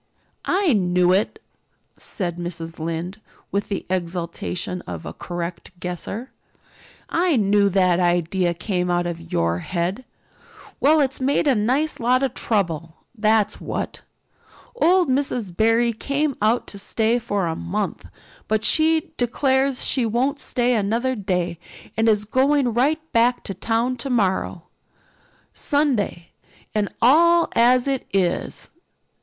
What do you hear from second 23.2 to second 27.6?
to town tomorrow, Sunday and all